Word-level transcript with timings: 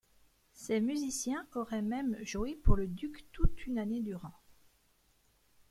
Ces 0.55 0.79
musiciens 0.81 1.45
auraient 1.53 1.83
même 1.83 2.17
joué 2.25 2.55
pour 2.55 2.75
le 2.75 2.87
duc 2.87 3.27
toute 3.33 3.67
une 3.67 3.77
année 3.77 4.01
durant. 4.01 4.33